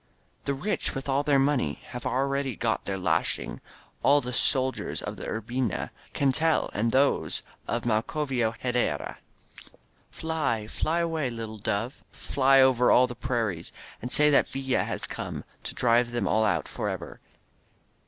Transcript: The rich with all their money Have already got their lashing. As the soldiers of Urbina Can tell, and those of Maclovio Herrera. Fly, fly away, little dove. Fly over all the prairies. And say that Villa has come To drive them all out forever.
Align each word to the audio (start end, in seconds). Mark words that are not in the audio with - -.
The 0.45 0.55
rich 0.55 0.95
with 0.95 1.07
all 1.07 1.21
their 1.21 1.37
money 1.37 1.77
Have 1.89 2.07
already 2.07 2.55
got 2.55 2.85
their 2.85 2.97
lashing. 2.97 3.61
As 4.03 4.23
the 4.23 4.33
soldiers 4.33 4.99
of 4.99 5.17
Urbina 5.19 5.91
Can 6.13 6.31
tell, 6.31 6.71
and 6.73 6.91
those 6.91 7.43
of 7.67 7.83
Maclovio 7.83 8.55
Herrera. 8.61 9.19
Fly, 10.09 10.65
fly 10.65 11.01
away, 11.01 11.29
little 11.29 11.59
dove. 11.59 12.03
Fly 12.11 12.61
over 12.61 12.89
all 12.89 13.05
the 13.05 13.13
prairies. 13.13 13.71
And 14.01 14.11
say 14.11 14.31
that 14.31 14.49
Villa 14.49 14.85
has 14.85 15.05
come 15.05 15.43
To 15.65 15.75
drive 15.75 16.13
them 16.13 16.27
all 16.27 16.45
out 16.45 16.67
forever. 16.67 17.19